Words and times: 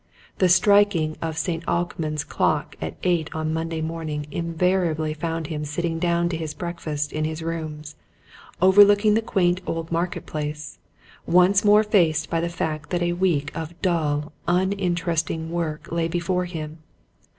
The 0.39 0.49
striking 0.49 1.15
of 1.21 1.37
St. 1.37 1.63
Alkmund's 1.67 2.23
clock 2.23 2.75
at 2.81 2.95
eight 3.03 3.29
on 3.35 3.53
Monday 3.53 3.81
morning 3.81 4.25
invariably 4.31 5.13
found 5.13 5.45
him 5.45 5.63
sitting 5.63 5.99
down 5.99 6.27
to 6.29 6.37
his 6.37 6.55
breakfast 6.55 7.13
in 7.13 7.23
his 7.23 7.43
rooms, 7.43 7.95
overlooking 8.63 9.13
the 9.13 9.21
quaint 9.21 9.61
old 9.67 9.91
Market 9.91 10.25
Place, 10.25 10.79
once 11.27 11.63
more 11.63 11.83
faced 11.83 12.31
by 12.31 12.41
the 12.41 12.49
fact 12.49 12.89
that 12.89 13.03
a 13.03 13.13
week 13.13 13.55
of 13.55 13.79
dull, 13.83 14.33
uninteresting 14.47 15.51
work 15.51 15.91
lay 15.91 16.07
before 16.07 16.45
him. 16.45 16.79